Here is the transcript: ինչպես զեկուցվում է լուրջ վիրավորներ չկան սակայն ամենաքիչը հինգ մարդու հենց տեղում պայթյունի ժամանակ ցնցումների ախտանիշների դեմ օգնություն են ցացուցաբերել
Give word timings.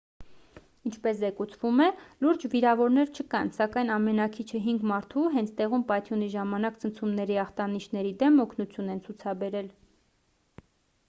ինչպես 0.89 1.17
զեկուցվում 1.23 1.81
է 1.83 1.89
լուրջ 2.25 2.45
վիրավորներ 2.53 3.11
չկան 3.15 3.51
սակայն 3.57 3.91
ամենաքիչը 3.97 4.63
հինգ 4.69 4.87
մարդու 4.93 5.27
հենց 5.35 5.53
տեղում 5.61 5.85
պայթյունի 5.93 6.31
ժամանակ 6.37 6.81
ցնցումների 6.85 7.39
ախտանիշների 7.45 8.15
դեմ 8.25 8.43
օգնություն 8.47 8.91
են 8.97 9.05
ցացուցաբերել 9.05 9.71